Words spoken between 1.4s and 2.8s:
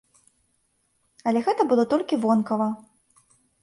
гэта было толькі вонкава.